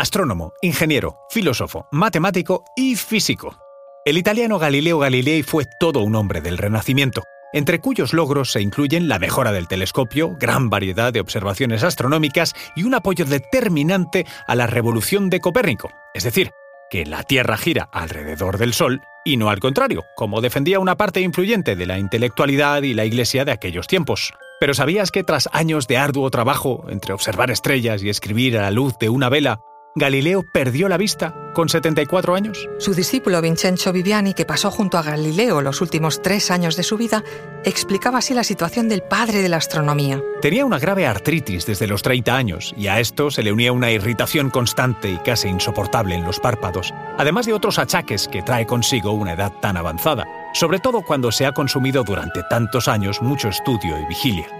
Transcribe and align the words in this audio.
astrónomo, 0.00 0.54
ingeniero, 0.62 1.18
filósofo, 1.28 1.86
matemático 1.92 2.64
y 2.74 2.96
físico. 2.96 3.56
El 4.04 4.16
italiano 4.16 4.58
Galileo 4.58 4.98
Galilei 4.98 5.42
fue 5.42 5.66
todo 5.78 6.00
un 6.00 6.14
hombre 6.14 6.40
del 6.40 6.56
Renacimiento, 6.56 7.22
entre 7.52 7.80
cuyos 7.80 8.14
logros 8.14 8.50
se 8.50 8.62
incluyen 8.62 9.08
la 9.08 9.18
mejora 9.18 9.52
del 9.52 9.68
telescopio, 9.68 10.36
gran 10.40 10.70
variedad 10.70 11.12
de 11.12 11.20
observaciones 11.20 11.82
astronómicas 11.82 12.54
y 12.74 12.84
un 12.84 12.94
apoyo 12.94 13.26
determinante 13.26 14.24
a 14.46 14.54
la 14.54 14.66
revolución 14.66 15.28
de 15.28 15.40
Copérnico, 15.40 15.90
es 16.14 16.24
decir, 16.24 16.50
que 16.88 17.04
la 17.04 17.22
Tierra 17.22 17.58
gira 17.58 17.88
alrededor 17.92 18.56
del 18.56 18.72
Sol 18.72 19.02
y 19.24 19.36
no 19.36 19.50
al 19.50 19.60
contrario, 19.60 20.04
como 20.16 20.40
defendía 20.40 20.80
una 20.80 20.96
parte 20.96 21.20
influyente 21.20 21.76
de 21.76 21.86
la 21.86 21.98
intelectualidad 21.98 22.82
y 22.82 22.94
la 22.94 23.04
Iglesia 23.04 23.44
de 23.44 23.52
aquellos 23.52 23.86
tiempos. 23.86 24.32
Pero 24.60 24.72
¿sabías 24.72 25.10
que 25.10 25.24
tras 25.24 25.48
años 25.52 25.86
de 25.88 25.98
arduo 25.98 26.30
trabajo 26.30 26.84
entre 26.88 27.12
observar 27.12 27.50
estrellas 27.50 28.02
y 28.02 28.08
escribir 28.08 28.58
a 28.58 28.62
la 28.62 28.70
luz 28.70 28.96
de 28.98 29.08
una 29.08 29.28
vela, 29.28 29.60
Galileo 29.96 30.44
perdió 30.44 30.88
la 30.88 30.96
vista 30.96 31.34
con 31.52 31.68
74 31.68 32.36
años. 32.36 32.68
Su 32.78 32.94
discípulo 32.94 33.42
Vincenzo 33.42 33.92
Viviani, 33.92 34.34
que 34.34 34.44
pasó 34.44 34.70
junto 34.70 34.98
a 34.98 35.02
Galileo 35.02 35.62
los 35.62 35.80
últimos 35.80 36.22
tres 36.22 36.52
años 36.52 36.76
de 36.76 36.84
su 36.84 36.96
vida, 36.96 37.24
explicaba 37.64 38.18
así 38.18 38.32
la 38.32 38.44
situación 38.44 38.88
del 38.88 39.02
padre 39.02 39.42
de 39.42 39.48
la 39.48 39.56
astronomía. 39.56 40.22
Tenía 40.40 40.64
una 40.64 40.78
grave 40.78 41.08
artritis 41.08 41.66
desde 41.66 41.88
los 41.88 42.02
30 42.02 42.36
años 42.36 42.72
y 42.76 42.86
a 42.86 43.00
esto 43.00 43.32
se 43.32 43.42
le 43.42 43.52
unía 43.52 43.72
una 43.72 43.90
irritación 43.90 44.50
constante 44.50 45.10
y 45.10 45.18
casi 45.18 45.48
insoportable 45.48 46.14
en 46.14 46.24
los 46.24 46.38
párpados, 46.38 46.94
además 47.18 47.46
de 47.46 47.54
otros 47.54 47.80
achaques 47.80 48.28
que 48.28 48.42
trae 48.42 48.66
consigo 48.66 49.10
una 49.10 49.32
edad 49.32 49.52
tan 49.60 49.76
avanzada, 49.76 50.24
sobre 50.54 50.78
todo 50.78 51.02
cuando 51.02 51.32
se 51.32 51.46
ha 51.46 51.52
consumido 51.52 52.04
durante 52.04 52.44
tantos 52.48 52.86
años 52.86 53.20
mucho 53.20 53.48
estudio 53.48 53.98
y 54.00 54.06
vigilia. 54.06 54.59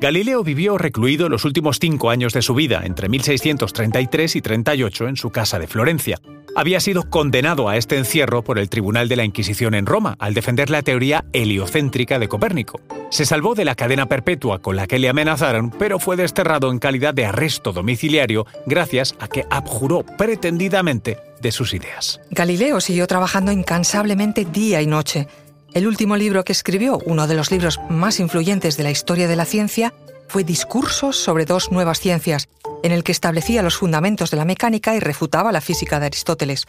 Galileo 0.00 0.44
vivió 0.44 0.78
recluido 0.78 1.28
los 1.28 1.44
últimos 1.44 1.80
cinco 1.80 2.10
años 2.10 2.32
de 2.32 2.40
su 2.40 2.54
vida, 2.54 2.82
entre 2.84 3.08
1633 3.08 4.36
y 4.36 4.40
38, 4.40 5.08
en 5.08 5.16
su 5.16 5.30
casa 5.30 5.58
de 5.58 5.66
Florencia. 5.66 6.20
Había 6.54 6.78
sido 6.78 7.10
condenado 7.10 7.68
a 7.68 7.76
este 7.76 7.98
encierro 7.98 8.44
por 8.44 8.60
el 8.60 8.68
Tribunal 8.68 9.08
de 9.08 9.16
la 9.16 9.24
Inquisición 9.24 9.74
en 9.74 9.86
Roma 9.86 10.14
al 10.20 10.34
defender 10.34 10.70
la 10.70 10.82
teoría 10.82 11.24
heliocéntrica 11.32 12.20
de 12.20 12.28
Copérnico. 12.28 12.80
Se 13.10 13.26
salvó 13.26 13.56
de 13.56 13.64
la 13.64 13.74
cadena 13.74 14.06
perpetua 14.06 14.60
con 14.60 14.76
la 14.76 14.86
que 14.86 15.00
le 15.00 15.08
amenazaron, 15.08 15.70
pero 15.70 15.98
fue 15.98 16.14
desterrado 16.14 16.70
en 16.70 16.78
calidad 16.78 17.12
de 17.12 17.26
arresto 17.26 17.72
domiciliario 17.72 18.46
gracias 18.66 19.16
a 19.18 19.26
que 19.26 19.46
abjuró 19.50 20.04
pretendidamente 20.16 21.18
de 21.40 21.50
sus 21.50 21.74
ideas. 21.74 22.20
Galileo 22.30 22.80
siguió 22.80 23.08
trabajando 23.08 23.50
incansablemente 23.50 24.44
día 24.44 24.80
y 24.80 24.86
noche 24.86 25.26
el 25.74 25.86
último 25.86 26.16
libro 26.16 26.44
que 26.44 26.52
escribió, 26.52 26.98
uno 27.04 27.26
de 27.26 27.34
los 27.34 27.50
libros 27.50 27.78
más 27.88 28.20
influyentes 28.20 28.76
de 28.76 28.82
la 28.82 28.90
historia 28.90 29.28
de 29.28 29.36
la 29.36 29.44
ciencia, 29.44 29.94
fue 30.28 30.44
Discursos 30.44 31.16
sobre 31.16 31.44
dos 31.44 31.70
nuevas 31.72 32.00
ciencias, 32.00 32.48
en 32.82 32.92
el 32.92 33.04
que 33.04 33.12
establecía 33.12 33.62
los 33.62 33.76
fundamentos 33.76 34.30
de 34.30 34.36
la 34.36 34.44
mecánica 34.44 34.94
y 34.94 35.00
refutaba 35.00 35.52
la 35.52 35.60
física 35.60 36.00
de 36.00 36.06
Aristóteles. 36.06 36.66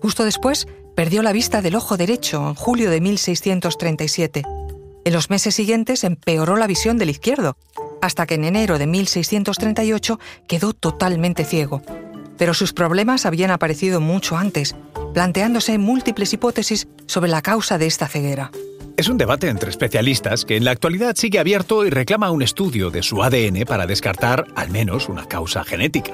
Justo 0.00 0.24
después, 0.24 0.66
perdió 0.94 1.22
la 1.22 1.32
vista 1.32 1.62
del 1.62 1.76
ojo 1.76 1.96
derecho 1.96 2.48
en 2.48 2.54
julio 2.54 2.90
de 2.90 3.00
1637. 3.00 4.42
En 5.04 5.12
los 5.12 5.30
meses 5.30 5.54
siguientes 5.54 6.04
empeoró 6.04 6.56
la 6.56 6.66
visión 6.66 6.98
del 6.98 7.10
izquierdo, 7.10 7.56
hasta 8.02 8.26
que 8.26 8.34
en 8.34 8.44
enero 8.44 8.78
de 8.78 8.86
1638 8.86 10.18
quedó 10.46 10.72
totalmente 10.72 11.44
ciego. 11.44 11.82
Pero 12.36 12.54
sus 12.54 12.72
problemas 12.72 13.26
habían 13.26 13.50
aparecido 13.50 14.00
mucho 14.00 14.36
antes, 14.36 14.74
planteándose 15.12 15.78
múltiples 15.78 16.32
hipótesis 16.32 16.88
sobre 17.06 17.30
la 17.30 17.42
causa 17.42 17.78
de 17.78 17.86
esta 17.86 18.06
ceguera. 18.06 18.50
Es 18.96 19.08
un 19.08 19.16
debate 19.16 19.48
entre 19.48 19.70
especialistas 19.70 20.44
que 20.44 20.56
en 20.56 20.64
la 20.64 20.72
actualidad 20.72 21.16
sigue 21.16 21.38
abierto 21.38 21.86
y 21.86 21.90
reclama 21.90 22.30
un 22.30 22.42
estudio 22.42 22.90
de 22.90 23.02
su 23.02 23.22
ADN 23.22 23.64
para 23.66 23.86
descartar 23.86 24.46
al 24.54 24.70
menos 24.70 25.08
una 25.08 25.26
causa 25.26 25.64
genética. 25.64 26.12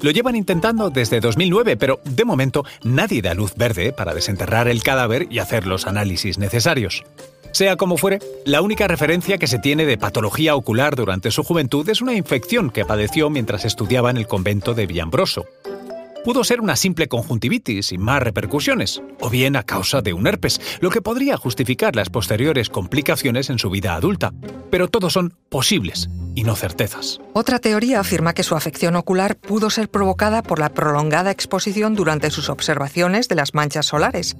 Lo 0.00 0.10
llevan 0.10 0.36
intentando 0.36 0.90
desde 0.90 1.20
2009, 1.20 1.76
pero 1.76 2.00
de 2.04 2.24
momento 2.24 2.64
nadie 2.82 3.22
da 3.22 3.32
luz 3.32 3.54
verde 3.54 3.92
para 3.92 4.12
desenterrar 4.12 4.68
el 4.68 4.82
cadáver 4.82 5.28
y 5.30 5.38
hacer 5.38 5.66
los 5.66 5.86
análisis 5.86 6.36
necesarios. 6.36 7.04
Sea 7.52 7.76
como 7.76 7.96
fuere, 7.96 8.18
la 8.44 8.60
única 8.60 8.88
referencia 8.88 9.38
que 9.38 9.46
se 9.46 9.58
tiene 9.58 9.86
de 9.86 9.96
patología 9.96 10.56
ocular 10.56 10.96
durante 10.96 11.30
su 11.30 11.44
juventud 11.44 11.88
es 11.88 12.02
una 12.02 12.14
infección 12.14 12.70
que 12.70 12.84
padeció 12.84 13.30
mientras 13.30 13.64
estudiaba 13.64 14.10
en 14.10 14.18
el 14.18 14.26
convento 14.26 14.74
de 14.74 14.86
Villambroso 14.86 15.46
pudo 16.26 16.42
ser 16.42 16.60
una 16.60 16.74
simple 16.74 17.06
conjuntivitis 17.06 17.86
sin 17.86 18.02
más 18.02 18.20
repercusiones, 18.20 19.00
o 19.20 19.30
bien 19.30 19.54
a 19.54 19.62
causa 19.62 20.02
de 20.02 20.12
un 20.12 20.26
herpes, 20.26 20.60
lo 20.80 20.90
que 20.90 21.00
podría 21.00 21.36
justificar 21.36 21.94
las 21.94 22.10
posteriores 22.10 22.68
complicaciones 22.68 23.48
en 23.48 23.60
su 23.60 23.70
vida 23.70 23.94
adulta. 23.94 24.32
Pero 24.68 24.88
todos 24.88 25.12
son 25.12 25.34
posibles 25.48 26.10
y 26.34 26.42
no 26.42 26.56
certezas. 26.56 27.20
Otra 27.32 27.60
teoría 27.60 28.00
afirma 28.00 28.34
que 28.34 28.42
su 28.42 28.56
afección 28.56 28.96
ocular 28.96 29.36
pudo 29.36 29.70
ser 29.70 29.88
provocada 29.88 30.42
por 30.42 30.58
la 30.58 30.70
prolongada 30.70 31.30
exposición 31.30 31.94
durante 31.94 32.32
sus 32.32 32.48
observaciones 32.48 33.28
de 33.28 33.36
las 33.36 33.54
manchas 33.54 33.86
solares. 33.86 34.36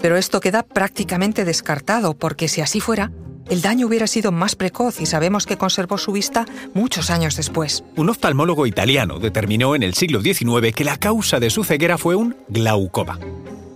Pero 0.00 0.16
esto 0.16 0.40
queda 0.40 0.62
prácticamente 0.62 1.44
descartado 1.44 2.14
porque 2.14 2.48
si 2.48 2.62
así 2.62 2.80
fuera, 2.80 3.12
el 3.50 3.62
daño 3.62 3.86
hubiera 3.86 4.06
sido 4.06 4.32
más 4.32 4.54
precoz 4.54 5.00
y 5.00 5.06
sabemos 5.06 5.46
que 5.46 5.56
conservó 5.56 5.98
su 5.98 6.12
vista 6.12 6.46
muchos 6.74 7.10
años 7.10 7.36
después. 7.36 7.84
Un 7.96 8.10
oftalmólogo 8.10 8.66
italiano 8.66 9.18
determinó 9.18 9.74
en 9.74 9.82
el 9.82 9.94
siglo 9.94 10.20
XIX 10.20 10.74
que 10.74 10.84
la 10.84 10.96
causa 10.96 11.40
de 11.40 11.50
su 11.50 11.64
ceguera 11.64 11.98
fue 11.98 12.14
un 12.14 12.36
glaucoma. 12.48 13.18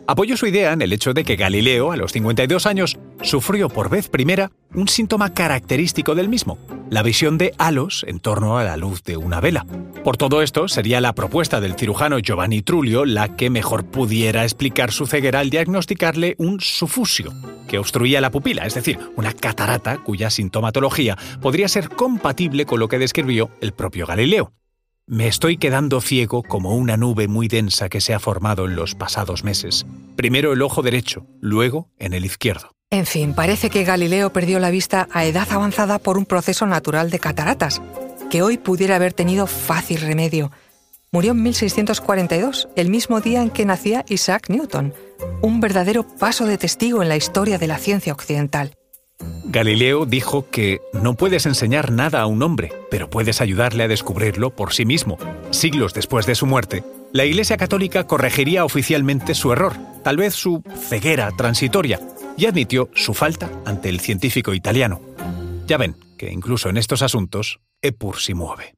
Apoyó 0.07 0.37
su 0.37 0.47
idea 0.47 0.73
en 0.73 0.83
el 0.83 0.93
hecho 0.93 1.15
de 1.15 1.25
que 1.25 1.37
Galileo, 1.37 1.93
a 1.93 1.97
los 1.97 2.13
52 2.13 2.67
años, 2.67 2.99
sufrió 3.23 3.69
por 3.69 3.89
vez 3.89 4.09
primera 4.09 4.51
un 4.75 4.89
síntoma 4.89 5.33
característico 5.33 6.15
del 6.15 6.29
mismo, 6.29 6.59
la 6.93 7.03
visión 7.03 7.39
de 7.39 7.55
halos 7.57 8.05
en 8.07 8.21
torno 8.21 8.59
a 8.59 8.65
la 8.65 8.77
luz 8.77 9.03
de 9.03 9.17
una 9.17 9.41
vela. 9.41 9.65
Por 10.05 10.19
todo 10.19 10.43
esto, 10.43 10.69
sería 10.69 11.01
la 11.01 11.15
propuesta 11.15 11.59
del 11.59 11.75
cirujano 11.75 12.19
Giovanni 12.19 12.61
Trulio 12.61 13.07
la 13.07 13.35
que 13.35 13.49
mejor 13.49 13.87
pudiera 13.87 14.43
explicar 14.43 14.93
su 14.93 15.07
ceguera 15.07 15.41
al 15.41 15.49
diagnosticarle 15.49 16.35
un 16.37 16.61
sufusio, 16.61 17.33
que 17.67 17.79
obstruía 17.79 18.21
la 18.21 18.31
pupila, 18.31 18.67
es 18.67 18.75
decir, 18.75 18.99
una 19.17 19.33
catarata 19.33 20.03
cuya 20.05 20.29
sintomatología 20.29 21.17
podría 21.41 21.67
ser 21.67 21.89
compatible 21.89 22.67
con 22.67 22.79
lo 22.79 22.89
que 22.89 22.99
describió 22.99 23.49
el 23.63 23.73
propio 23.73 24.05
Galileo. 24.05 24.53
Me 25.07 25.29
estoy 25.29 25.57
quedando 25.57 26.03
ciego 26.03 26.43
como 26.43 26.77
una 26.77 26.99
nube 26.99 27.27
muy 27.27 27.49
densa 27.49 27.89
que 27.89 28.03
se 28.03 28.13
ha 28.13 28.21
formado 28.21 28.67
en 28.67 28.77
los 28.77 28.95
pasados 28.95 29.45
meses. 29.45 29.87
Primero 30.15 30.53
el 30.53 30.61
ojo 30.61 30.83
derecho, 30.83 31.27
luego 31.41 31.89
en 31.99 32.13
el 32.13 32.27
izquierdo. 32.27 32.73
En 32.93 33.07
fin, 33.07 33.33
parece 33.33 33.71
que 33.71 33.85
Galileo 33.85 34.35
perdió 34.35 34.59
la 34.59 34.71
vista 34.71 35.09
a 35.13 35.25
edad 35.25 35.49
avanzada 35.51 35.99
por 35.99 36.19
un 36.19 36.27
proceso 36.27 36.67
natural 36.67 37.09
de 37.09 37.19
cataratas, 37.19 37.81
que 38.31 38.43
hoy 38.43 38.59
pudiera 38.59 38.97
haber 38.97 39.15
tenido 39.15 39.47
fácil 39.47 40.03
remedio. 40.03 40.53
Murió 41.11 41.33
en 41.33 41.43
1642, 41.43 42.69
el 42.77 42.91
mismo 42.91 43.23
día 43.23 43.41
en 43.41 43.49
que 43.49 43.65
nacía 43.65 44.05
Isaac 44.11 44.51
Newton, 44.51 44.93
un 45.41 45.61
verdadero 45.61 46.07
paso 46.07 46.45
de 46.45 46.59
testigo 46.59 47.01
en 47.01 47.09
la 47.09 47.17
historia 47.17 47.57
de 47.57 47.67
la 47.67 47.79
ciencia 47.79 48.13
occidental. 48.13 48.75
Galileo 49.45 50.05
dijo 50.05 50.51
que 50.51 50.83
no 50.93 51.15
puedes 51.15 51.47
enseñar 51.47 51.93
nada 51.93 52.21
a 52.21 52.27
un 52.27 52.43
hombre, 52.43 52.73
pero 52.91 53.09
puedes 53.09 53.41
ayudarle 53.41 53.85
a 53.85 53.89
descubrirlo 53.89 54.55
por 54.55 54.75
sí 54.75 54.85
mismo. 54.85 55.17
Siglos 55.51 55.95
después 55.95 56.27
de 56.27 56.35
su 56.35 56.45
muerte, 56.45 56.85
la 57.13 57.25
Iglesia 57.25 57.57
Católica 57.57 58.07
corregiría 58.07 58.65
oficialmente 58.65 59.35
su 59.35 59.53
error, 59.53 59.75
tal 60.03 60.17
vez 60.17 60.35
su 60.35 60.63
ceguera 60.89 61.31
transitoria, 61.37 62.01
y 62.43 62.47
admitió 62.47 62.91
su 62.93 63.15
falta 63.15 63.49
ante 63.65 63.89
el 63.89 64.01
científico 64.01 64.53
italiano. 64.53 65.01
Ya 65.69 65.77
ven 65.79 65.95
que 66.19 66.33
incluso 66.33 66.69
en 66.69 66.77
estos 66.77 67.03
asuntos, 67.03 67.61
Epur 67.81 68.19
si 68.19 68.35
mueve. 68.35 68.75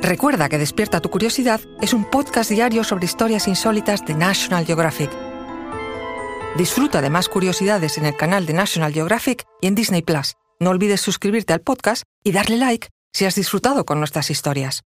Recuerda 0.00 0.48
que 0.48 0.58
Despierta 0.58 1.00
tu 1.00 1.10
Curiosidad 1.10 1.60
es 1.80 1.92
un 1.92 2.08
podcast 2.08 2.50
diario 2.50 2.84
sobre 2.84 3.06
historias 3.06 3.48
insólitas 3.48 4.06
de 4.06 4.14
National 4.14 4.64
Geographic 4.64 5.10
Disfruta 6.56 7.00
de 7.00 7.10
más 7.10 7.28
curiosidades 7.28 7.98
en 7.98 8.04
el 8.04 8.14
canal 8.14 8.46
de 8.46 8.52
National 8.52 8.92
Geographic 8.92 9.44
y 9.60 9.66
en 9.66 9.74
Disney 9.74 10.02
Plus. 10.02 10.34
No 10.60 10.70
olvides 10.70 11.00
suscribirte 11.00 11.52
al 11.52 11.62
podcast 11.62 12.04
y 12.22 12.30
darle 12.30 12.58
like 12.58 12.90
si 13.12 13.24
has 13.24 13.34
disfrutado 13.34 13.84
con 13.84 13.98
nuestras 13.98 14.30
historias. 14.30 14.82